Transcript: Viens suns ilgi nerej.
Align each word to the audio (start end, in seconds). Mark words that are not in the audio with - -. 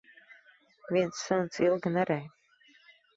Viens 0.95 1.19
suns 1.25 1.59
ilgi 1.65 1.91
nerej. 1.99 2.25